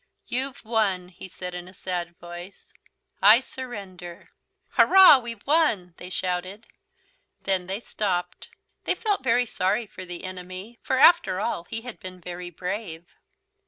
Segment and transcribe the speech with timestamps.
[0.25, 2.73] "You've won," he said in a sad voice.
[3.21, 4.31] "I surrender."
[4.69, 6.65] "Hurrah, we've won!" they shouted.
[7.43, 8.49] Then they stopped.
[8.85, 13.13] They felt very sorry for the enemy, for after all he had been very brave.